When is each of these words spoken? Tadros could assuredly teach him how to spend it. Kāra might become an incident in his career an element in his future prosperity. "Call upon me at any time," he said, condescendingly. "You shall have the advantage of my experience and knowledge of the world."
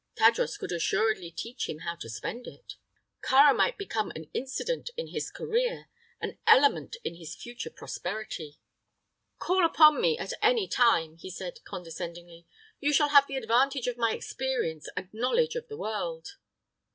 Tadros 0.15 0.57
could 0.57 0.71
assuredly 0.71 1.29
teach 1.29 1.69
him 1.69 1.77
how 1.85 1.93
to 1.97 2.09
spend 2.09 2.47
it. 2.47 2.73
Kāra 3.21 3.55
might 3.55 3.77
become 3.77 4.09
an 4.15 4.31
incident 4.33 4.89
in 4.97 5.09
his 5.09 5.29
career 5.29 5.89
an 6.19 6.39
element 6.47 6.95
in 7.03 7.13
his 7.17 7.35
future 7.35 7.69
prosperity. 7.69 8.57
"Call 9.37 9.63
upon 9.63 10.01
me 10.01 10.17
at 10.17 10.33
any 10.41 10.67
time," 10.67 11.17
he 11.17 11.29
said, 11.29 11.63
condescendingly. 11.65 12.47
"You 12.79 12.91
shall 12.93 13.09
have 13.09 13.27
the 13.27 13.37
advantage 13.37 13.85
of 13.85 13.95
my 13.97 14.13
experience 14.15 14.89
and 14.97 15.13
knowledge 15.13 15.55
of 15.55 15.67
the 15.67 15.77
world." 15.77 16.29